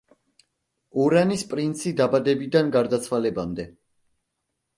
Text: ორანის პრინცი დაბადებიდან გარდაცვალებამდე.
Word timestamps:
ორანის 1.03 1.43
პრინცი 1.51 1.93
დაბადებიდან 1.99 2.73
გარდაცვალებამდე. 2.77 3.69